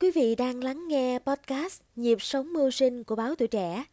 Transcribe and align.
Quý 0.00 0.10
vị 0.10 0.34
đang 0.34 0.64
lắng 0.64 0.88
nghe 0.88 1.18
podcast 1.18 1.80
Nhịp 1.96 2.22
sống 2.22 2.52
mưu 2.52 2.70
sinh 2.70 3.04
của 3.04 3.14
báo 3.14 3.34
tuổi 3.34 3.48
trẻ. 3.48 3.84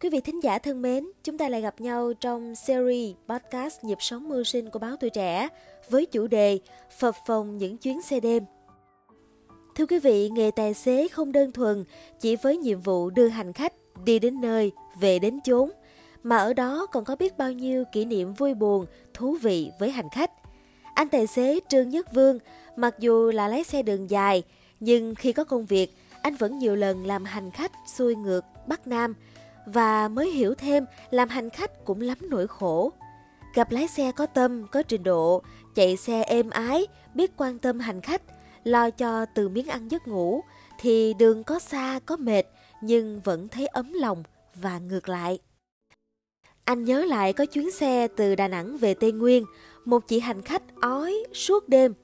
Quý 0.00 0.10
vị 0.10 0.20
thính 0.20 0.42
giả 0.42 0.58
thân 0.58 0.82
mến, 0.82 1.10
chúng 1.24 1.38
ta 1.38 1.48
lại 1.48 1.60
gặp 1.60 1.80
nhau 1.80 2.12
trong 2.20 2.54
series 2.54 3.16
podcast 3.28 3.84
Nhịp 3.84 3.98
sống 4.00 4.28
mưu 4.28 4.44
sinh 4.44 4.70
của 4.70 4.78
báo 4.78 4.96
tuổi 5.00 5.10
trẻ 5.10 5.48
với 5.90 6.06
chủ 6.06 6.26
đề 6.26 6.58
Phập 6.98 7.14
phòng 7.26 7.58
những 7.58 7.76
chuyến 7.76 8.02
xe 8.02 8.20
đêm. 8.20 8.44
Thưa 9.74 9.86
quý 9.86 9.98
vị, 9.98 10.30
nghề 10.30 10.50
tài 10.50 10.74
xế 10.74 11.08
không 11.08 11.32
đơn 11.32 11.52
thuần 11.52 11.84
chỉ 12.20 12.36
với 12.36 12.56
nhiệm 12.56 12.80
vụ 12.80 13.10
đưa 13.10 13.28
hành 13.28 13.52
khách 13.52 13.72
đi 14.04 14.18
đến 14.18 14.40
nơi, 14.40 14.72
về 15.00 15.18
đến 15.18 15.40
chốn– 15.44 15.70
mà 16.22 16.36
ở 16.36 16.52
đó 16.52 16.86
còn 16.92 17.04
có 17.04 17.16
biết 17.16 17.38
bao 17.38 17.52
nhiêu 17.52 17.84
kỷ 17.92 18.04
niệm 18.04 18.34
vui 18.34 18.54
buồn, 18.54 18.86
thú 19.14 19.36
vị 19.42 19.70
với 19.78 19.90
hành 19.90 20.08
khách. 20.12 20.30
Anh 20.94 21.08
tài 21.08 21.26
xế 21.26 21.60
Trương 21.68 21.88
Nhất 21.88 22.14
Vương, 22.14 22.38
mặc 22.76 22.94
dù 22.98 23.30
là 23.30 23.48
lái 23.48 23.64
xe 23.64 23.82
đường 23.82 24.10
dài, 24.10 24.42
nhưng 24.80 25.14
khi 25.14 25.32
có 25.32 25.44
công 25.44 25.66
việc, 25.66 25.96
anh 26.22 26.34
vẫn 26.34 26.58
nhiều 26.58 26.76
lần 26.76 27.06
làm 27.06 27.24
hành 27.24 27.50
khách 27.50 27.72
xuôi 27.96 28.14
ngược 28.14 28.44
Bắc 28.66 28.86
Nam 28.86 29.14
và 29.66 30.08
mới 30.08 30.30
hiểu 30.30 30.54
thêm 30.54 30.84
làm 31.10 31.28
hành 31.28 31.50
khách 31.50 31.84
cũng 31.84 32.00
lắm 32.00 32.18
nỗi 32.20 32.46
khổ. 32.46 32.92
Gặp 33.54 33.70
lái 33.72 33.88
xe 33.88 34.12
có 34.12 34.26
tâm, 34.26 34.66
có 34.72 34.82
trình 34.82 35.02
độ, 35.02 35.42
chạy 35.74 35.96
xe 35.96 36.22
êm 36.22 36.50
ái, 36.50 36.86
biết 37.14 37.30
quan 37.36 37.58
tâm 37.58 37.80
hành 37.80 38.00
khách, 38.00 38.22
lo 38.64 38.90
cho 38.90 39.26
từ 39.26 39.48
miếng 39.48 39.68
ăn 39.68 39.90
giấc 39.90 40.08
ngủ, 40.08 40.40
thì 40.80 41.14
đường 41.14 41.44
có 41.44 41.58
xa, 41.58 42.00
có 42.06 42.16
mệt, 42.16 42.42
nhưng 42.82 43.20
vẫn 43.20 43.48
thấy 43.48 43.66
ấm 43.66 43.92
lòng 43.92 44.22
và 44.54 44.78
ngược 44.78 45.08
lại. 45.08 45.38
Anh 46.68 46.84
nhớ 46.84 47.04
lại 47.04 47.32
có 47.32 47.46
chuyến 47.46 47.70
xe 47.70 48.08
từ 48.16 48.34
Đà 48.34 48.48
Nẵng 48.48 48.76
về 48.76 48.94
Tây 48.94 49.12
Nguyên, 49.12 49.44
một 49.84 50.08
chị 50.08 50.20
hành 50.20 50.42
khách 50.42 50.62
ói 50.80 51.24
suốt 51.32 51.68
đêm. 51.68 51.94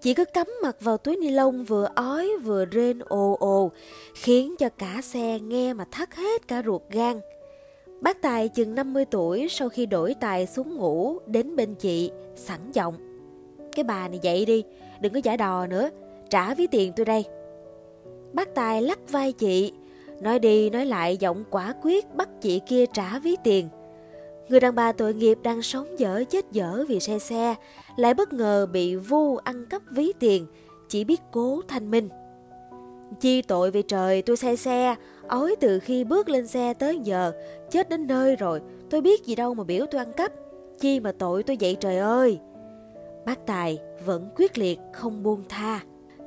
Chị 0.00 0.14
cứ 0.14 0.24
cắm 0.24 0.46
mặt 0.62 0.76
vào 0.80 0.96
túi 0.96 1.16
ni 1.16 1.30
lông 1.30 1.64
vừa 1.64 1.88
ói 1.94 2.30
vừa 2.44 2.64
rên 2.64 2.98
ồ 2.98 3.36
ồ, 3.40 3.70
khiến 4.14 4.54
cho 4.58 4.68
cả 4.68 5.00
xe 5.02 5.38
nghe 5.40 5.72
mà 5.72 5.84
thắt 5.90 6.14
hết 6.14 6.48
cả 6.48 6.62
ruột 6.66 6.82
gan. 6.90 7.20
Bác 8.00 8.22
Tài 8.22 8.48
chừng 8.48 8.74
50 8.74 9.04
tuổi 9.04 9.46
sau 9.50 9.68
khi 9.68 9.86
đổi 9.86 10.14
tài 10.20 10.46
xuống 10.46 10.76
ngủ 10.76 11.18
đến 11.26 11.56
bên 11.56 11.74
chị, 11.74 12.10
sẵn 12.36 12.72
giọng. 12.72 12.94
Cái 13.76 13.84
bà 13.84 14.08
này 14.08 14.18
dậy 14.22 14.44
đi, 14.44 14.64
đừng 15.00 15.12
có 15.12 15.20
giả 15.24 15.36
đò 15.36 15.66
nữa, 15.66 15.90
trả 16.30 16.54
ví 16.54 16.66
tiền 16.66 16.92
tôi 16.96 17.06
đây. 17.06 17.24
Bác 18.32 18.54
Tài 18.54 18.82
lắc 18.82 18.98
vai 19.10 19.32
chị, 19.32 19.72
nói 20.20 20.38
đi 20.38 20.70
nói 20.70 20.86
lại 20.86 21.16
giọng 21.16 21.44
quả 21.50 21.74
quyết 21.82 22.14
bắt 22.14 22.28
chị 22.40 22.60
kia 22.68 22.84
trả 22.92 23.18
ví 23.18 23.36
tiền. 23.44 23.68
Người 24.50 24.60
đàn 24.60 24.74
bà 24.74 24.92
tội 24.92 25.14
nghiệp 25.14 25.38
đang 25.42 25.62
sống 25.62 25.98
dở 25.98 26.24
chết 26.30 26.52
dở 26.52 26.84
vì 26.88 27.00
xe 27.00 27.18
xe, 27.18 27.54
lại 27.96 28.14
bất 28.14 28.32
ngờ 28.32 28.66
bị 28.72 28.96
vu 28.96 29.36
ăn 29.36 29.66
cắp 29.66 29.82
ví 29.90 30.12
tiền, 30.18 30.46
chỉ 30.88 31.04
biết 31.04 31.20
cố 31.32 31.60
thanh 31.68 31.90
minh. 31.90 32.08
Chi 33.20 33.42
tội 33.42 33.70
vì 33.70 33.82
trời 33.82 34.22
tôi 34.22 34.36
say 34.36 34.56
xe, 34.56 34.94
ói 35.28 35.56
từ 35.60 35.78
khi 35.78 36.04
bước 36.04 36.28
lên 36.28 36.46
xe 36.46 36.74
tới 36.74 36.98
giờ, 37.04 37.32
chết 37.70 37.88
đến 37.88 38.06
nơi 38.06 38.36
rồi, 38.36 38.60
tôi 38.90 39.00
biết 39.00 39.24
gì 39.24 39.34
đâu 39.34 39.54
mà 39.54 39.64
biểu 39.64 39.86
tôi 39.90 39.98
ăn 39.98 40.12
cắp. 40.12 40.32
Chi 40.80 41.00
mà 41.00 41.12
tội 41.12 41.42
tôi 41.42 41.56
vậy 41.60 41.76
trời 41.80 41.98
ơi. 41.98 42.38
Bác 43.26 43.46
Tài 43.46 43.78
vẫn 44.04 44.28
quyết 44.36 44.58
liệt 44.58 44.78
không 44.92 45.22
buông 45.22 45.44
tha. 45.48 45.80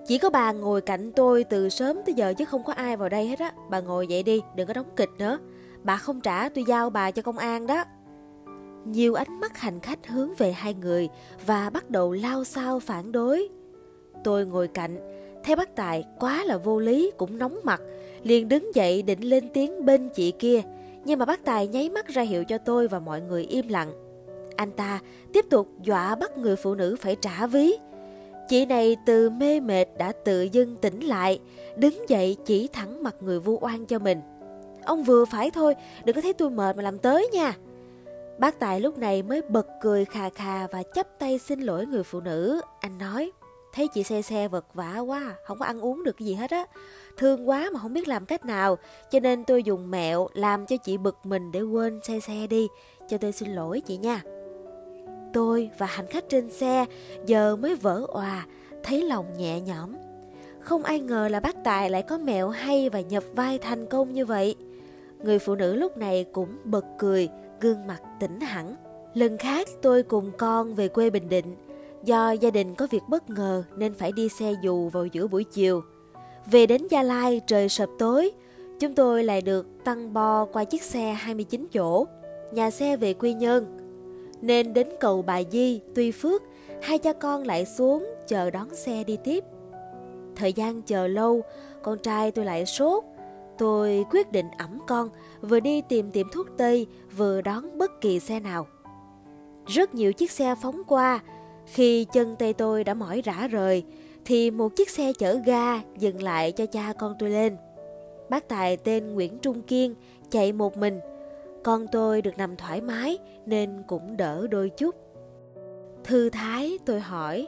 Chỉ 0.08 0.18
có 0.18 0.30
bà 0.30 0.52
ngồi 0.52 0.82
cạnh 0.82 1.12
tôi 1.12 1.44
từ 1.44 1.70
sớm 1.70 2.00
tới 2.06 2.14
giờ 2.14 2.34
chứ 2.38 2.46
không 2.46 2.64
có 2.64 2.74
ai 2.74 2.98
vào 2.98 3.10
đây 3.10 3.28
hết 3.28 3.40
á. 3.40 3.54
Bà 3.70 3.80
ngồi 3.80 4.08
dậy 4.08 4.24
đi, 4.24 4.42
đừng 4.56 4.68
có 4.68 4.74
đóng 4.74 4.90
kịch 4.96 5.10
nữa. 5.18 5.40
Bà 5.84 5.98
không 5.98 6.22
trả 6.22 6.50
tôi 6.50 6.64
giao 6.68 6.90
bà 6.90 7.12
cho 7.12 7.22
công 7.22 7.38
an 7.38 7.68
đó. 7.68 7.84
Nhiều 8.86 9.14
ánh 9.14 9.40
mắt 9.40 9.58
hành 9.58 9.80
khách 9.80 10.08
hướng 10.08 10.34
về 10.38 10.52
hai 10.52 10.74
người 10.74 11.10
và 11.46 11.70
bắt 11.70 11.90
đầu 11.90 12.12
lao 12.12 12.44
sao 12.44 12.80
phản 12.80 13.12
đối. 13.12 13.48
Tôi 14.24 14.46
ngồi 14.46 14.68
cạnh, 14.68 14.98
thấy 15.44 15.56
bác 15.56 15.76
Tài 15.76 16.04
quá 16.20 16.44
là 16.46 16.58
vô 16.58 16.80
lý 16.80 17.12
cũng 17.18 17.38
nóng 17.38 17.60
mặt, 17.64 17.82
liền 18.24 18.50
đứng 18.50 18.76
dậy 18.76 19.02
định 19.02 19.22
lên 19.22 19.50
tiếng 19.54 19.86
bên 19.86 20.10
chị 20.10 20.32
kia, 20.32 20.62
nhưng 21.06 21.20
mà 21.20 21.26
bác 21.26 21.46
Tài 21.46 21.68
nháy 21.68 21.90
mắt 21.90 22.08
ra 22.08 22.22
hiệu 22.22 22.44
cho 22.44 22.58
tôi 22.58 22.88
và 22.88 23.00
mọi 23.00 23.22
người 23.22 23.44
im 23.44 23.68
lặng. 23.68 23.92
Anh 24.56 24.72
ta 24.72 25.00
tiếp 25.34 25.46
tục 25.50 25.68
dọa 25.84 26.16
bắt 26.16 26.38
người 26.38 26.56
phụ 26.56 26.76
nữ 26.76 26.96
phải 27.00 27.16
trả 27.16 27.48
ví. 27.48 27.74
Chị 28.50 28.66
này 28.66 28.98
từ 29.06 29.30
mê 29.30 29.60
mệt 29.60 29.86
đã 29.98 30.12
tự 30.12 30.42
dưng 30.42 30.76
tỉnh 30.76 31.00
lại, 31.00 31.40
đứng 31.76 32.10
dậy 32.10 32.38
chỉ 32.46 32.68
thẳng 32.68 33.04
mặt 33.04 33.16
người 33.22 33.40
vu 33.40 33.58
oan 33.62 33.86
cho 33.86 34.00
mình. 34.00 34.22
Ông 34.86 35.04
vừa 35.04 35.26
phải 35.26 35.52
thôi, 35.52 35.76
đừng 36.06 36.16
có 36.16 36.22
thấy 36.22 36.34
tôi 36.34 36.50
mệt 36.50 36.76
mà 36.76 36.84
làm 36.84 36.98
tới 36.98 37.30
nha. 37.34 37.54
Bác 38.38 38.60
Tài 38.60 38.82
lúc 38.82 38.98
này 38.98 39.24
mới 39.24 39.42
bật 39.42 39.68
cười 39.82 40.06
khà 40.06 40.30
khà 40.30 40.68
và 40.68 40.84
chấp 40.84 41.08
tay 41.20 41.40
xin 41.40 41.62
lỗi 41.62 41.86
người 41.86 42.04
phụ 42.04 42.20
nữ. 42.20 42.62
Anh 42.80 42.98
nói, 42.98 43.32
thấy 43.74 43.88
chị 43.88 44.04
xe 44.04 44.22
xe 44.22 44.48
vật 44.48 44.66
vả 44.74 45.00
quá, 45.00 45.36
không 45.46 45.60
có 45.60 45.66
ăn 45.66 45.82
uống 45.82 46.04
được 46.04 46.16
cái 46.20 46.26
gì 46.26 46.34
hết 46.34 46.52
á. 46.52 46.66
Thương 47.18 47.50
quá 47.50 47.70
mà 47.74 47.80
không 47.80 47.94
biết 47.94 48.08
làm 48.08 48.26
cách 48.26 48.46
nào, 48.46 48.78
cho 49.12 49.20
nên 49.20 49.44
tôi 49.44 49.64
dùng 49.64 49.92
mẹo 49.92 50.28
làm 50.34 50.66
cho 50.66 50.78
chị 50.78 50.98
bực 50.98 51.18
mình 51.24 51.52
để 51.52 51.62
quên 51.62 52.00
xe 52.04 52.20
xe 52.20 52.48
đi. 52.48 52.68
Cho 53.10 53.18
tôi 53.18 53.32
xin 53.32 53.50
lỗi 53.50 53.82
chị 53.82 53.98
nha. 53.98 54.22
Tôi 55.34 55.70
và 55.78 55.86
hành 55.86 56.08
khách 56.08 56.30
trên 56.30 56.50
xe 56.50 56.86
giờ 57.26 57.56
mới 57.56 57.76
vỡ 57.76 58.06
òa, 58.08 58.46
thấy 58.84 59.02
lòng 59.02 59.26
nhẹ 59.38 59.62
nhõm. 59.62 59.96
Không 60.60 60.84
ai 60.84 61.00
ngờ 61.00 61.28
là 61.28 61.40
bác 61.40 61.64
Tài 61.64 61.90
lại 61.90 62.02
có 62.02 62.18
mẹo 62.18 62.50
hay 62.50 62.90
và 62.90 63.02
nhập 63.02 63.24
vai 63.36 63.58
thành 63.58 63.86
công 63.86 64.14
như 64.14 64.26
vậy. 64.26 64.56
Người 65.24 65.40
phụ 65.40 65.56
nữ 65.56 65.76
lúc 65.76 65.98
này 65.98 66.26
cũng 66.32 66.58
bật 66.64 66.86
cười, 66.98 67.30
gương 67.62 67.88
mặt 67.88 68.02
tỉnh 68.20 68.40
hẳn. 68.40 68.76
Lần 69.14 69.38
khác 69.38 69.68
tôi 69.82 70.04
cùng 70.04 70.32
con 70.38 70.76
về 70.76 70.88
quê 70.88 71.10
Bình 71.10 71.30
Định, 71.30 71.56
do 72.04 72.32
gia 72.32 72.52
đình 72.52 72.76
có 72.76 72.88
việc 72.92 73.04
bất 73.10 73.30
ngờ 73.30 73.64
nên 73.78 73.94
phải 73.94 74.12
đi 74.12 74.30
xe 74.30 74.54
dù 74.62 74.90
vào 74.90 75.06
giữa 75.06 75.28
buổi 75.28 75.44
chiều. 75.44 75.82
Về 76.52 76.66
đến 76.66 76.88
Gia 76.90 77.04
Lai 77.04 77.42
trời 77.48 77.70
sập 77.70 77.90
tối, 78.00 78.32
chúng 78.80 78.96
tôi 78.96 79.24
lại 79.24 79.42
được 79.42 79.68
tăng 79.84 80.14
bo 80.14 80.46
qua 80.46 80.64
chiếc 80.64 80.84
xe 80.84 81.14
29 81.20 81.68
chỗ, 81.74 82.06
nhà 82.52 82.72
xe 82.72 82.98
về 82.98 83.14
Quy 83.14 83.34
Nhơn. 83.34 83.78
Nên 84.42 84.74
đến 84.74 84.88
cầu 85.00 85.22
Bà 85.22 85.42
Di, 85.52 85.82
Tuy 85.96 86.12
Phước, 86.12 86.42
hai 86.82 86.98
cha 86.98 87.14
con 87.14 87.44
lại 87.44 87.66
xuống 87.66 88.08
chờ 88.28 88.50
đón 88.50 88.76
xe 88.76 89.04
đi 89.04 89.18
tiếp. 89.24 89.44
Thời 90.36 90.54
gian 90.54 90.82
chờ 90.82 91.08
lâu, 91.08 91.42
con 91.82 92.00
trai 92.00 92.32
tôi 92.32 92.46
lại 92.46 92.66
sốt, 92.66 93.04
Tôi 93.58 94.06
quyết 94.12 94.32
định 94.32 94.48
ẩm 94.58 94.80
con, 94.88 95.10
vừa 95.42 95.60
đi 95.60 95.82
tìm 95.82 96.12
tiệm 96.12 96.30
thuốc 96.30 96.48
Tây, 96.58 96.88
vừa 97.18 97.42
đón 97.42 97.78
bất 97.78 98.02
kỳ 98.02 98.20
xe 98.20 98.40
nào. 98.40 98.68
Rất 99.66 99.96
nhiều 99.96 100.14
chiếc 100.14 100.32
xe 100.32 100.56
phóng 100.62 100.84
qua, 100.88 101.20
khi 101.66 102.06
chân 102.14 102.36
tay 102.36 102.54
tôi 102.54 102.84
đã 102.84 102.94
mỏi 102.94 103.22
rã 103.22 103.48
rời, 103.48 103.84
thì 104.26 104.52
một 104.52 104.76
chiếc 104.76 104.90
xe 104.90 105.12
chở 105.20 105.40
ga 105.46 105.82
dừng 105.98 106.24
lại 106.24 106.52
cho 106.52 106.66
cha 106.66 106.94
con 107.00 107.16
tôi 107.20 107.30
lên. 107.30 107.58
Bác 108.30 108.48
Tài 108.48 108.78
tên 108.78 109.14
Nguyễn 109.14 109.40
Trung 109.40 109.62
Kiên 109.62 109.96
chạy 110.32 110.52
một 110.52 110.78
mình, 110.78 111.00
con 111.64 111.86
tôi 111.92 112.22
được 112.22 112.38
nằm 112.38 112.56
thoải 112.56 112.82
mái 112.82 113.18
nên 113.46 113.84
cũng 113.88 114.18
đỡ 114.18 114.48
đôi 114.48 114.70
chút. 114.70 114.96
Thư 116.04 116.30
thái 116.30 116.78
tôi 116.86 117.00
hỏi, 117.00 117.48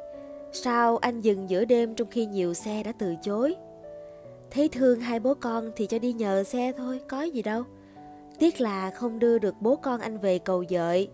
sao 0.52 0.98
anh 0.98 1.22
dừng 1.22 1.50
giữa 1.50 1.66
đêm 1.66 1.96
trong 1.96 2.08
khi 2.08 2.26
nhiều 2.26 2.54
xe 2.54 2.84
đã 2.84 2.92
từ 3.00 3.16
chối? 3.22 3.56
Thấy 4.52 4.70
thương 4.70 5.00
hai 5.00 5.20
bố 5.20 5.34
con 5.34 5.72
thì 5.76 5.88
cho 5.88 6.00
đi 6.00 6.14
nhờ 6.14 6.44
xe 6.44 6.72
thôi, 6.78 7.00
có 7.10 7.24
gì 7.24 7.42
đâu. 7.42 7.64
Tiếc 8.40 8.62
là 8.62 8.90
không 8.92 9.20
đưa 9.20 9.40
được 9.40 9.56
bố 9.62 9.76
con 9.76 10.02
anh 10.02 10.18
về 10.18 10.40
cầu 10.40 10.64
dợi. 10.70 11.10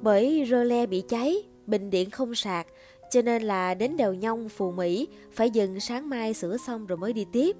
Bởi 0.00 0.46
rơ 0.50 0.64
le 0.64 0.86
bị 0.86 1.02
cháy, 1.08 1.42
bình 1.66 1.90
điện 1.90 2.10
không 2.10 2.34
sạc, 2.34 2.66
cho 3.10 3.22
nên 3.22 3.42
là 3.42 3.74
đến 3.74 3.96
đèo 3.96 4.14
nhông 4.14 4.48
phù 4.48 4.70
Mỹ 4.70 5.08
phải 5.32 5.50
dừng 5.50 5.80
sáng 5.80 6.08
mai 6.08 6.34
sửa 6.34 6.56
xong 6.56 6.86
rồi 6.86 6.98
mới 6.98 7.12
đi 7.12 7.26
tiếp. 7.32 7.56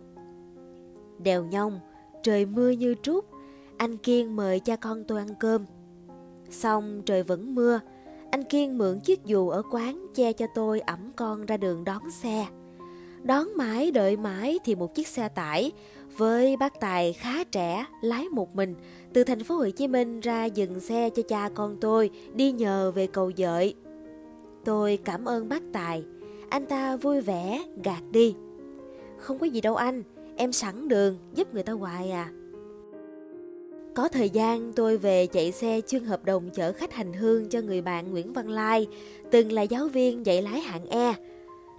Đèo 1.18 1.44
nhông, 1.44 1.80
trời 2.22 2.46
mưa 2.46 2.70
như 2.70 2.94
trút, 3.02 3.24
anh 3.76 3.96
Kiên 3.96 4.36
mời 4.36 4.60
cha 4.60 4.76
con 4.76 5.04
tôi 5.04 5.18
ăn 5.18 5.28
cơm. 5.40 5.64
Xong 6.50 7.02
trời 7.06 7.22
vẫn 7.22 7.54
mưa, 7.54 7.80
anh 8.30 8.44
Kiên 8.44 8.78
mượn 8.78 9.00
chiếc 9.00 9.24
dù 9.24 9.48
ở 9.48 9.62
quán 9.70 10.06
che 10.14 10.32
cho 10.32 10.46
tôi 10.54 10.80
ẩm 10.80 11.12
con 11.16 11.46
ra 11.46 11.56
đường 11.56 11.84
đón 11.84 12.10
xe. 12.10 12.46
Đón 13.22 13.48
mãi 13.56 13.90
đợi 13.90 14.16
mãi 14.16 14.58
thì 14.64 14.74
một 14.74 14.94
chiếc 14.94 15.08
xe 15.08 15.28
tải 15.28 15.72
với 16.16 16.56
bác 16.56 16.80
Tài 16.80 17.12
khá 17.12 17.44
trẻ 17.44 17.84
lái 18.02 18.28
một 18.28 18.56
mình 18.56 18.74
từ 19.12 19.24
thành 19.24 19.44
phố 19.44 19.54
Hồ 19.54 19.70
Chí 19.76 19.88
Minh 19.88 20.20
ra 20.20 20.44
dừng 20.44 20.80
xe 20.80 21.10
cho 21.10 21.22
cha 21.22 21.48
con 21.54 21.76
tôi 21.80 22.10
đi 22.34 22.52
nhờ 22.52 22.92
về 22.94 23.06
cầu 23.06 23.32
dợi. 23.36 23.74
Tôi 24.64 24.98
cảm 25.04 25.24
ơn 25.24 25.48
bác 25.48 25.62
Tài, 25.72 26.04
anh 26.48 26.66
ta 26.66 26.96
vui 26.96 27.20
vẻ 27.20 27.62
gạt 27.84 28.02
đi. 28.10 28.34
Không 29.18 29.38
có 29.38 29.46
gì 29.46 29.60
đâu 29.60 29.76
anh, 29.76 30.02
em 30.36 30.52
sẵn 30.52 30.88
đường 30.88 31.18
giúp 31.34 31.54
người 31.54 31.62
ta 31.62 31.72
hoài 31.72 32.10
à. 32.10 32.30
Có 33.94 34.08
thời 34.08 34.30
gian 34.30 34.72
tôi 34.72 34.96
về 34.96 35.26
chạy 35.26 35.52
xe 35.52 35.80
chuyên 35.86 36.04
hợp 36.04 36.24
đồng 36.24 36.50
chở 36.50 36.72
khách 36.72 36.92
hành 36.92 37.12
hương 37.12 37.48
cho 37.48 37.60
người 37.60 37.82
bạn 37.82 38.10
Nguyễn 38.10 38.32
Văn 38.32 38.48
Lai, 38.48 38.86
từng 39.30 39.52
là 39.52 39.62
giáo 39.62 39.88
viên 39.88 40.26
dạy 40.26 40.42
lái 40.42 40.60
hạng 40.60 40.86
E 40.86 41.14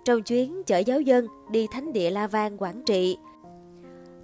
trong 0.06 0.24
chuyến 0.24 0.64
chở 0.64 0.78
giáo 0.78 1.02
dân 1.02 1.28
đi 1.52 1.68
thánh 1.72 1.94
địa 1.94 2.10
La 2.10 2.28
Vang 2.28 2.58
Quảng 2.58 2.82
Trị. 2.86 3.18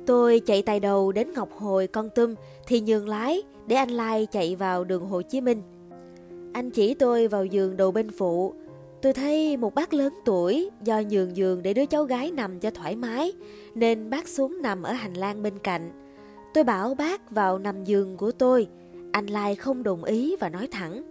Tôi 0.06 0.40
chạy 0.40 0.62
tay 0.62 0.80
đầu 0.80 1.12
đến 1.12 1.34
Ngọc 1.34 1.50
Hồi 1.58 1.88
Con 1.88 2.10
Tum 2.10 2.36
thì 2.68 2.82
nhường 2.82 3.10
lái 3.10 3.44
để 3.68 3.76
anh 3.76 3.90
Lai 3.90 4.28
chạy 4.32 4.56
vào 4.56 4.84
đường 4.84 5.06
Hồ 5.06 5.22
Chí 5.22 5.42
Minh. 5.42 5.62
Anh 6.54 6.70
chỉ 6.70 6.94
tôi 6.94 7.28
vào 7.28 7.46
giường 7.46 7.78
đầu 7.78 7.92
bên 7.92 8.12
phụ. 8.12 8.54
Tôi 9.02 9.14
thấy 9.14 9.58
một 9.58 9.76
bác 9.76 9.94
lớn 9.94 10.14
tuổi 10.26 10.70
do 10.84 11.02
nhường 11.10 11.38
giường 11.38 11.64
để 11.64 11.74
đứa 11.74 11.86
cháu 11.86 12.04
gái 12.04 12.32
nằm 12.32 12.60
cho 12.60 12.72
thoải 12.72 12.96
mái, 12.96 13.32
nên 13.76 14.10
bác 14.10 14.28
xuống 14.28 14.62
nằm 14.62 14.84
ở 14.84 14.92
hành 14.92 15.14
lang 15.14 15.44
bên 15.44 15.60
cạnh. 15.60 15.92
Tôi 16.54 16.64
bảo 16.64 16.96
bác 16.96 17.32
vào 17.32 17.60
nằm 17.60 17.84
giường 17.84 18.18
của 18.18 18.32
tôi, 18.32 18.68
anh 19.12 19.28
Lai 19.28 19.56
không 19.56 19.84
đồng 19.84 20.04
ý 20.04 20.36
và 20.40 20.50
nói 20.50 20.68
thẳng. 20.72 21.04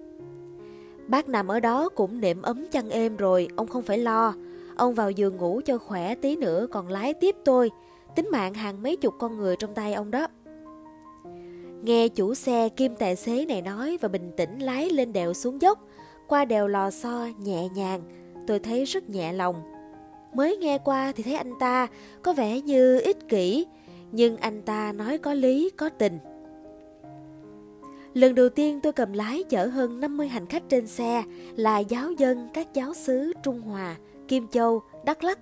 Bác 1.09 1.29
nằm 1.29 1.49
ở 1.49 1.61
đó 1.61 1.89
cũng 1.89 2.21
nệm 2.21 2.43
ấm 2.43 2.67
chăn 2.73 2.91
êm 2.91 3.17
rồi, 3.17 3.49
ông 3.57 3.67
không 3.67 3.83
phải 3.83 3.99
lo. 3.99 4.35
Ông 4.77 4.95
vào 4.95 5.11
giường 5.11 5.37
ngủ 5.37 5.61
cho 5.65 5.79
khỏe 5.79 6.15
tí 6.15 6.37
nữa 6.37 6.67
còn 6.71 6.89
lái 6.89 7.15
tiếp 7.15 7.37
tôi. 7.45 7.71
Tính 8.17 8.29
mạng 8.33 8.55
hàng 8.55 8.83
mấy 8.83 8.97
chục 8.97 9.15
con 9.19 9.37
người 9.37 9.57
trong 9.57 9.75
tay 9.75 9.95
ông 9.95 10.11
đó. 10.11 10.27
Nghe 11.83 12.09
chủ 12.09 12.35
xe 12.35 12.69
kim 12.69 12.97
tài 12.97 13.17
xế 13.17 13.47
này 13.47 13.63
nói 13.63 13.99
và 14.01 14.09
bình 14.09 14.33
tĩnh 14.37 14.59
lái 14.59 14.91
lên 14.91 15.13
đèo 15.13 15.35
xuống 15.35 15.63
dốc, 15.63 15.79
qua 16.29 16.45
đèo 16.45 16.69
lò 16.69 16.91
xo 16.91 17.29
nhẹ 17.39 17.69
nhàng, 17.69 18.01
tôi 18.47 18.59
thấy 18.59 18.85
rất 18.85 19.11
nhẹ 19.11 19.33
lòng. 19.33 19.63
Mới 20.35 20.57
nghe 20.57 20.79
qua 20.79 21.13
thì 21.17 21.23
thấy 21.23 21.35
anh 21.35 21.53
ta 21.61 21.87
có 22.23 22.33
vẻ 22.33 22.61
như 22.61 23.01
ích 23.01 23.29
kỷ, 23.29 23.67
nhưng 24.13 24.37
anh 24.37 24.63
ta 24.63 24.93
nói 24.93 25.19
có 25.19 25.35
lý, 25.35 25.71
có 25.77 25.89
tình. 25.89 26.19
Lần 28.15 28.35
đầu 28.35 28.49
tiên 28.49 28.81
tôi 28.83 28.93
cầm 28.93 29.13
lái 29.13 29.45
chở 29.45 29.67
hơn 29.67 30.01
50 30.01 30.29
hành 30.29 30.47
khách 30.47 30.69
trên 30.69 30.87
xe 30.87 31.23
là 31.57 31.79
giáo 31.79 32.13
dân 32.13 32.49
các 32.55 32.75
giáo 32.75 32.95
xứ 32.95 33.33
Trung 33.43 33.61
Hòa, 33.61 33.97
Kim 34.29 34.49
Châu, 34.49 34.83
Đắk 35.05 35.25
Lắk. 35.25 35.39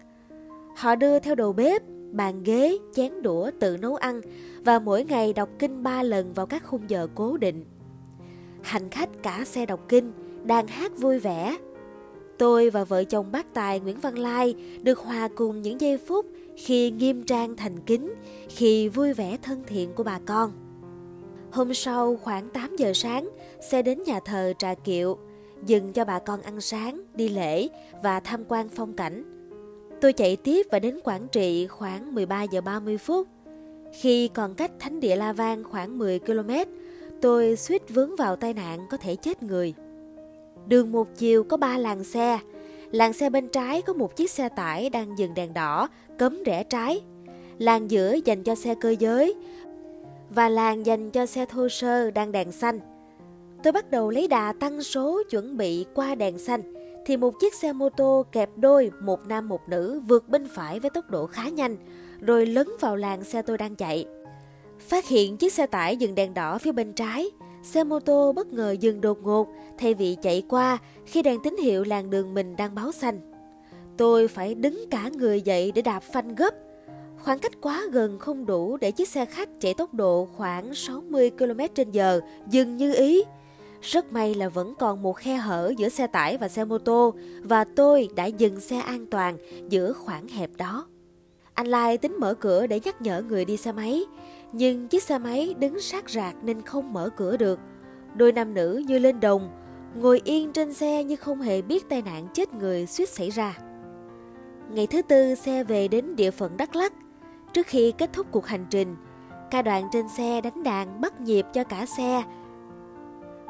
Họ 0.77 0.95
đưa 0.95 1.19
theo 1.19 1.35
đầu 1.35 1.53
bếp, 1.53 1.83
bàn 2.13 2.43
ghế, 2.43 2.79
chén 2.95 3.23
đũa 3.23 3.51
tự 3.61 3.77
nấu 3.77 3.97
ăn 3.97 4.21
và 4.65 4.79
mỗi 4.79 5.05
ngày 5.05 5.33
đọc 5.33 5.49
kinh 5.59 5.83
ba 5.83 6.03
lần 6.03 6.33
vào 6.33 6.47
các 6.47 6.63
khung 6.67 6.91
giờ 6.91 7.09
cố 7.15 7.37
định. 7.37 7.65
Hành 8.63 8.91
khách 8.91 9.09
cả 9.23 9.45
xe 9.45 9.67
đọc 9.67 9.81
kinh, 9.89 10.13
đang 10.45 10.67
hát 10.67 10.93
vui 10.99 11.19
vẻ. 11.19 11.57
Tôi 12.39 12.71
và 12.71 12.85
vợ 12.85 13.05
chồng 13.05 13.33
bác 13.33 13.55
tài 13.55 13.81
Nguyễn 13.81 14.01
Văn 14.01 14.19
Lai 14.19 14.55
được 14.83 14.99
hòa 14.99 15.29
cùng 15.35 15.63
những 15.63 15.81
giây 15.81 15.99
phút 15.99 16.27
khi 16.57 16.91
nghiêm 16.91 17.23
trang 17.25 17.57
thành 17.57 17.81
kính, 17.87 18.15
khi 18.49 18.89
vui 18.89 19.13
vẻ 19.13 19.39
thân 19.43 19.63
thiện 19.67 19.93
của 19.93 20.03
bà 20.03 20.19
con. 20.27 20.53
Hôm 21.51 21.75
sau 21.75 22.17
khoảng 22.17 22.49
8 22.51 22.77
giờ 22.77 22.93
sáng, 22.95 23.29
xe 23.71 23.83
đến 23.83 24.03
nhà 24.03 24.21
thờ 24.21 24.53
Trà 24.59 24.75
Kiệu, 24.75 25.19
dừng 25.67 25.93
cho 25.93 26.05
bà 26.05 26.19
con 26.19 26.43
ăn 26.43 26.61
sáng, 26.61 27.01
đi 27.15 27.29
lễ 27.29 27.69
và 28.03 28.21
tham 28.21 28.45
quan 28.49 28.69
phong 28.69 28.95
cảnh. 28.95 29.25
Tôi 30.01 30.13
chạy 30.13 30.37
tiếp 30.37 30.67
và 30.71 30.79
đến 30.79 31.01
Quảng 31.05 31.29
Trị 31.33 31.67
khoảng 31.67 32.15
13 32.15 32.43
giờ 32.43 32.61
30 32.61 32.99
phút. 32.99 33.29
Khi 33.93 34.29
còn 34.29 34.55
cách 34.55 34.71
Thánh 34.79 35.01
địa 35.01 35.17
La 35.17 35.33
Vang 35.33 35.65
khoảng 35.65 35.99
10 35.99 36.19
km, 36.19 36.51
tôi 37.23 37.57
suýt 37.57 37.95
vướng 37.95 38.17
vào 38.17 38.37
tai 38.37 38.55
nạn 38.55 38.87
có 38.91 38.97
thể 38.97 39.17
chết 39.17 39.43
người. 39.43 39.75
Đường 40.67 40.93
một 40.93 41.09
chiều 41.17 41.45
có 41.45 41.57
ba 41.57 41.79
làn 41.79 42.05
xe. 42.05 42.39
Làn 42.91 43.13
xe 43.13 43.31
bên 43.31 43.49
trái 43.49 43.83
có 43.83 43.93
một 43.93 44.17
chiếc 44.17 44.31
xe 44.31 44.49
tải 44.49 44.91
đang 44.91 45.19
dừng 45.19 45.35
đèn 45.35 45.55
đỏ, 45.55 45.89
cấm 46.19 46.43
rẽ 46.43 46.65
trái. 46.65 47.01
Làn 47.59 47.91
giữa 47.91 48.17
dành 48.25 48.43
cho 48.43 48.55
xe 48.55 48.75
cơ 48.81 48.95
giới 48.99 49.35
và 50.31 50.49
làn 50.49 50.87
dành 50.87 51.11
cho 51.11 51.27
xe 51.27 51.47
thô 51.47 51.69
sơ 51.69 52.11
đang 52.11 52.33
đèn 52.33 52.53
xanh. 52.53 52.81
Tôi 53.65 53.73
bắt 53.73 53.91
đầu 53.91 54.11
lấy 54.11 54.29
đà 54.29 54.53
tăng 54.53 54.83
số 54.83 55.23
chuẩn 55.31 55.57
bị 55.57 55.87
qua 55.95 56.15
đèn 56.15 56.39
xanh 56.39 56.63
thì 57.07 57.17
một 57.17 57.41
chiếc 57.41 57.55
xe 57.55 57.73
mô 57.73 57.89
tô 57.89 58.27
kẹp 58.33 58.51
đôi 58.57 58.91
một 59.01 59.21
nam 59.27 59.49
một 59.49 59.69
nữ 59.69 60.01
vượt 60.09 60.29
bên 60.29 60.49
phải 60.49 60.81
với 60.81 60.91
tốc 60.91 61.11
độ 61.11 61.27
khá 61.27 61.49
nhanh 61.49 61.77
rồi 62.21 62.47
lấn 62.47 62.69
vào 62.81 62.97
làn 62.97 63.25
xe 63.25 63.43
tôi 63.43 63.59
đang 63.59 63.77
chạy. 63.77 64.07
Phát 64.79 65.09
hiện 65.09 65.37
chiếc 65.37 65.53
xe 65.53 65.67
tải 65.67 65.97
dừng 65.97 66.15
đèn 66.15 66.35
đỏ 66.35 66.59
phía 66.59 66.73
bên 66.73 66.93
trái, 66.93 67.31
xe 67.63 67.85
mô 67.85 68.01
tô 68.01 68.33
bất 68.33 68.53
ngờ 68.53 68.77
dừng 68.81 69.01
đột 69.01 69.19
ngột 69.23 69.49
thay 69.79 69.95
vì 69.95 70.17
chạy 70.23 70.43
qua 70.49 70.79
khi 71.07 71.23
đèn 71.23 71.41
tín 71.43 71.57
hiệu 71.57 71.85
làn 71.85 72.11
đường 72.11 72.35
mình 72.35 72.57
đang 72.57 72.75
báo 72.75 72.93
xanh. 72.93 73.21
Tôi 73.97 74.29
phải 74.29 74.55
đứng 74.55 74.85
cả 74.91 75.09
người 75.09 75.43
dậy 75.43 75.73
để 75.73 75.83
đạp 75.83 76.01
phanh 76.01 76.35
gấp. 76.35 76.55
Khoảng 77.19 77.39
cách 77.39 77.61
quá 77.61 77.83
gần 77.93 78.19
không 78.19 78.47
đủ 78.47 78.77
để 78.77 78.91
chiếc 78.91 79.09
xe 79.09 79.25
khách 79.25 79.49
chạy 79.61 79.75
tốc 79.75 79.95
độ 79.95 80.29
khoảng 80.37 80.75
60 80.75 81.31
km 81.31 81.61
h 81.77 81.99
dừng 82.51 82.77
như 82.77 82.95
ý. 82.95 83.23
Rất 83.85 84.13
may 84.13 84.35
là 84.35 84.49
vẫn 84.49 84.75
còn 84.79 85.03
một 85.03 85.13
khe 85.13 85.37
hở 85.37 85.73
giữa 85.77 85.89
xe 85.89 86.07
tải 86.07 86.37
và 86.37 86.49
xe 86.49 86.65
mô 86.65 86.79
tô 86.79 87.15
và 87.43 87.65
tôi 87.65 88.09
đã 88.17 88.27
dừng 88.27 88.61
xe 88.61 88.77
an 88.77 89.07
toàn 89.07 89.37
giữa 89.69 89.93
khoảng 89.93 90.29
hẹp 90.29 90.51
đó. 90.57 90.87
Anh 91.55 91.67
Lai 91.67 91.99
tính 91.99 92.17
mở 92.21 92.35
cửa 92.35 92.67
để 92.67 92.81
nhắc 92.85 93.03
nhở 93.03 93.23
người 93.23 93.45
đi 93.45 93.57
xe 93.57 93.73
máy, 93.73 94.05
nhưng 94.53 94.89
chiếc 94.89 95.03
xe 95.03 95.19
máy 95.19 95.55
đứng 95.59 95.81
sát 95.81 96.11
rạc 96.11 96.35
nên 96.45 96.63
không 96.63 96.93
mở 96.93 97.11
cửa 97.17 97.37
được. 97.37 97.61
Đôi 98.17 98.33
nam 98.33 98.55
nữ 98.55 98.83
như 98.87 98.99
lên 98.99 99.21
đồng, 99.21 99.51
ngồi 99.95 100.21
yên 100.25 100.53
trên 100.53 100.73
xe 100.75 101.05
như 101.05 101.17
không 101.17 101.41
hề 101.41 101.63
biết 101.63 101.89
tai 101.89 102.03
nạn 102.03 102.27
chết 102.35 102.55
người 102.55 102.87
suýt 102.87 103.09
xảy 103.09 103.31
ra. 103.31 103.59
Ngày 104.71 104.87
thứ 104.87 105.03
tư 105.03 105.35
xe 105.35 105.65
về 105.65 105.89
đến 105.89 106.17
địa 106.17 106.31
phận 106.31 106.57
Đắk 106.57 106.77
Lắk. 106.77 106.93
Trước 107.53 107.67
khi 107.67 107.93
kết 107.99 108.11
thúc 108.13 108.27
cuộc 108.31 108.47
hành 108.47 108.67
trình, 108.71 108.97
ca 109.51 109.63
đoàn 109.63 109.89
trên 109.93 110.09
xe 110.17 110.41
đánh 110.41 110.63
đàn 110.63 111.01
bắt 111.01 111.21
nhịp 111.21 111.47
cho 111.53 111.65
cả 111.65 111.87
xe. 111.97 112.23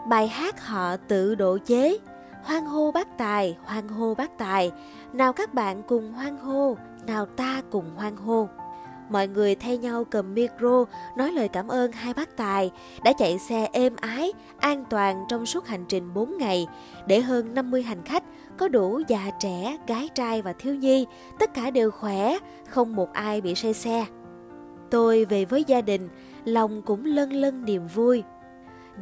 Bài 0.09 0.29
hát 0.29 0.67
họ 0.67 0.97
tự 0.97 1.35
độ 1.35 1.59
chế, 1.59 1.99
hoan 2.43 2.65
hô 2.65 2.91
bác 2.91 3.19
tài, 3.19 3.56
hoan 3.65 3.89
hô 3.89 4.15
bác 4.15 4.39
tài, 4.39 4.73
nào 5.12 5.33
các 5.33 5.55
bạn 5.55 5.83
cùng 5.83 6.12
hoan 6.12 6.37
hô, 6.37 6.77
nào 7.06 7.27
ta 7.27 7.62
cùng 7.71 7.85
hoan 7.97 8.17
hô. 8.17 8.49
Mọi 9.11 9.29
người 9.29 9.55
thay 9.55 9.79
nhau 9.79 10.05
cầm 10.05 10.35
micro 10.35 10.85
nói 11.17 11.33
lời 11.33 11.49
cảm 11.49 11.69
ơn 11.69 11.93
hai 11.93 12.15
bác 12.15 12.37
tài 12.37 12.71
đã 13.05 13.12
chạy 13.19 13.39
xe 13.39 13.69
êm 13.73 13.97
ái, 14.01 14.33
an 14.59 14.85
toàn 14.91 15.25
trong 15.29 15.47
suốt 15.47 15.67
hành 15.67 15.85
trình 15.89 16.15
4 16.15 16.39
ngày 16.39 16.67
để 17.07 17.21
hơn 17.21 17.55
50 17.55 17.83
hành 17.83 18.05
khách 18.05 18.25
có 18.57 18.69
đủ 18.69 19.03
già 19.09 19.31
trẻ, 19.41 19.77
gái 19.87 20.09
trai 20.15 20.43
và 20.43 20.53
thiếu 20.53 20.75
nhi, 20.75 21.07
tất 21.39 21.55
cả 21.55 21.71
đều 21.71 21.91
khỏe, 21.91 22.39
không 22.69 22.97
một 22.97 23.12
ai 23.12 23.41
bị 23.41 23.55
say 23.55 23.75
xe. 23.75 24.07
Tôi 24.91 25.25
về 25.25 25.45
với 25.45 25.65
gia 25.65 25.81
đình, 25.81 26.09
lòng 26.45 26.83
cũng 26.83 27.05
lân 27.05 27.33
lân 27.33 27.65
niềm 27.65 27.87
vui. 27.87 28.23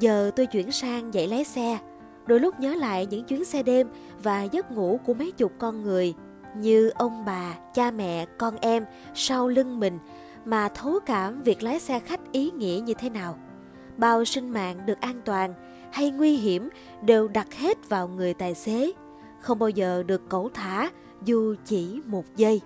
Giờ 0.00 0.30
tôi 0.36 0.46
chuyển 0.46 0.72
sang 0.72 1.14
dạy 1.14 1.28
lái 1.28 1.44
xe, 1.44 1.78
đôi 2.26 2.40
lúc 2.40 2.60
nhớ 2.60 2.74
lại 2.74 3.06
những 3.06 3.24
chuyến 3.24 3.44
xe 3.44 3.62
đêm 3.62 3.88
và 4.22 4.42
giấc 4.42 4.70
ngủ 4.70 5.00
của 5.06 5.14
mấy 5.14 5.32
chục 5.32 5.52
con 5.58 5.82
người 5.82 6.14
như 6.56 6.88
ông 6.88 7.24
bà, 7.24 7.54
cha 7.74 7.90
mẹ, 7.90 8.26
con 8.38 8.56
em 8.60 8.84
sau 9.14 9.48
lưng 9.48 9.80
mình 9.80 9.98
mà 10.44 10.68
thấu 10.68 10.98
cảm 11.06 11.42
việc 11.42 11.62
lái 11.62 11.80
xe 11.80 12.00
khách 12.00 12.32
ý 12.32 12.50
nghĩa 12.50 12.80
như 12.84 12.94
thế 12.94 13.10
nào. 13.10 13.38
Bao 13.96 14.24
sinh 14.24 14.50
mạng 14.50 14.86
được 14.86 15.00
an 15.00 15.20
toàn 15.24 15.54
hay 15.92 16.10
nguy 16.10 16.36
hiểm 16.36 16.68
đều 17.02 17.28
đặt 17.28 17.54
hết 17.54 17.88
vào 17.88 18.08
người 18.08 18.34
tài 18.34 18.54
xế, 18.54 18.92
không 19.40 19.58
bao 19.58 19.68
giờ 19.68 20.02
được 20.02 20.28
cẩu 20.28 20.50
thả 20.54 20.90
dù 21.24 21.54
chỉ 21.64 22.00
một 22.06 22.24
giây. 22.36 22.60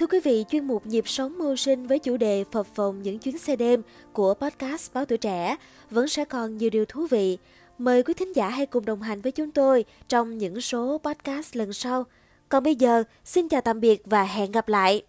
Thưa 0.00 0.06
quý 0.06 0.20
vị, 0.20 0.44
chuyên 0.50 0.64
mục 0.64 0.86
Nhịp 0.86 1.08
sống 1.08 1.38
mưu 1.38 1.56
sinh 1.56 1.86
với 1.86 1.98
chủ 1.98 2.16
đề 2.16 2.44
phập 2.52 2.66
phồng 2.66 3.02
những 3.02 3.18
chuyến 3.18 3.38
xe 3.38 3.56
đêm 3.56 3.82
của 4.12 4.34
podcast 4.34 4.94
Báo 4.94 5.04
Tuổi 5.04 5.18
Trẻ 5.18 5.56
vẫn 5.90 6.08
sẽ 6.08 6.24
còn 6.24 6.56
nhiều 6.56 6.70
điều 6.70 6.84
thú 6.84 7.06
vị. 7.06 7.38
Mời 7.78 8.02
quý 8.02 8.14
thính 8.14 8.36
giả 8.36 8.48
hãy 8.48 8.66
cùng 8.66 8.84
đồng 8.84 9.02
hành 9.02 9.20
với 9.20 9.32
chúng 9.32 9.50
tôi 9.50 9.84
trong 10.08 10.38
những 10.38 10.60
số 10.60 10.98
podcast 11.04 11.56
lần 11.56 11.72
sau. 11.72 12.04
Còn 12.48 12.62
bây 12.62 12.74
giờ, 12.74 13.02
xin 13.24 13.48
chào 13.48 13.60
tạm 13.60 13.80
biệt 13.80 14.02
và 14.04 14.24
hẹn 14.24 14.52
gặp 14.52 14.68
lại. 14.68 15.02